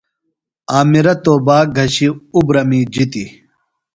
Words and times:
عامرہ 0.73 1.13
توباک 1.23 1.67
گھشیۡ 1.77 2.15
اُبرہ 2.35 2.63
می 2.69 2.79
جِتیۡ۔ 2.93 3.29